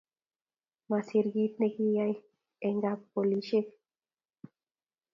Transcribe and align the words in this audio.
Masir 0.89 1.25
kit 1.33 1.53
nekiyayak 1.61 2.19
en 2.67 2.75
kap 2.83 2.99
polishek 3.13 3.67